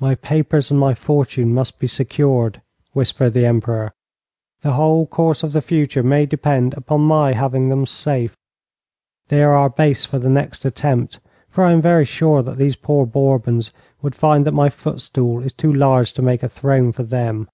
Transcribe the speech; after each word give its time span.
'My 0.00 0.16
papers 0.16 0.72
and 0.72 0.80
my 0.80 0.92
fortune 0.92 1.54
must 1.54 1.78
be 1.78 1.86
secured,' 1.86 2.60
whispered 2.94 3.32
the 3.32 3.46
Emperor. 3.46 3.92
'The 4.62 4.72
whole 4.72 5.06
course 5.06 5.44
of 5.44 5.52
the 5.52 5.62
future 5.62 6.02
may 6.02 6.26
depend 6.26 6.74
upon 6.74 7.02
my 7.02 7.32
having 7.32 7.68
them 7.68 7.86
safe. 7.86 8.36
They 9.28 9.40
are 9.40 9.52
our 9.54 9.70
base 9.70 10.04
for 10.04 10.18
the 10.18 10.28
next 10.30 10.64
attempt 10.64 11.20
for 11.48 11.62
I 11.62 11.70
am 11.70 11.80
very 11.80 12.04
sure 12.04 12.42
that 12.42 12.56
these 12.58 12.74
poor 12.74 13.06
Bourbons 13.06 13.70
would 14.02 14.16
find 14.16 14.44
that 14.46 14.50
my 14.52 14.68
footstool 14.68 15.44
is 15.44 15.52
too 15.52 15.72
large 15.72 16.12
to 16.14 16.22
make 16.22 16.42
a 16.42 16.48
throne 16.48 16.90
for 16.90 17.04
them. 17.04 17.46